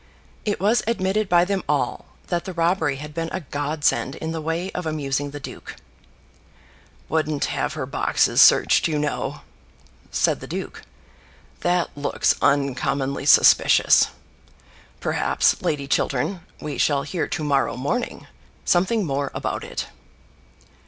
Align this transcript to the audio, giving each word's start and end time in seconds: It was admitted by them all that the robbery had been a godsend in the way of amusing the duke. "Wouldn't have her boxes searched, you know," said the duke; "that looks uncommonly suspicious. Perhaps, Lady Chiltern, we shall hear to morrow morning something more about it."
It 0.45 0.59
was 0.59 0.81
admitted 0.87 1.29
by 1.29 1.45
them 1.45 1.61
all 1.69 2.07
that 2.29 2.45
the 2.45 2.53
robbery 2.53 2.95
had 2.95 3.13
been 3.13 3.29
a 3.31 3.41
godsend 3.41 4.15
in 4.15 4.31
the 4.31 4.41
way 4.41 4.71
of 4.71 4.87
amusing 4.87 5.29
the 5.29 5.39
duke. 5.39 5.75
"Wouldn't 7.07 7.45
have 7.53 7.73
her 7.73 7.85
boxes 7.85 8.41
searched, 8.41 8.87
you 8.87 8.97
know," 8.97 9.41
said 10.09 10.39
the 10.39 10.47
duke; 10.47 10.81
"that 11.59 11.95
looks 11.95 12.33
uncommonly 12.41 13.27
suspicious. 13.27 14.07
Perhaps, 14.99 15.61
Lady 15.61 15.87
Chiltern, 15.87 16.39
we 16.59 16.79
shall 16.79 17.03
hear 17.03 17.27
to 17.27 17.43
morrow 17.43 17.77
morning 17.77 18.25
something 18.65 19.05
more 19.05 19.29
about 19.35 19.63
it." 19.63 19.85